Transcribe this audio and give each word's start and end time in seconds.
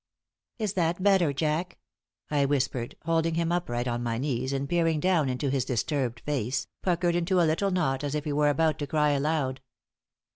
"Is 0.57 0.73
that 0.73 1.03
better, 1.03 1.31
Jack?" 1.31 1.77
I 2.31 2.43
whispered, 2.45 2.95
holding 3.05 3.35
him 3.35 3.51
upright 3.51 3.87
on 3.87 4.01
my 4.01 4.17
knees 4.17 4.51
and 4.51 4.67
peering 4.67 4.99
down 4.99 5.29
into 5.29 5.51
his 5.51 5.63
disturbed 5.63 6.21
face, 6.21 6.65
puckered 6.81 7.13
into 7.15 7.39
a 7.39 7.45
little 7.45 7.69
knot, 7.69 8.03
as 8.03 8.15
if 8.15 8.23
he 8.25 8.33
were 8.33 8.49
about 8.49 8.79
to 8.79 8.87
cry 8.87 9.11
aloud. 9.11 9.61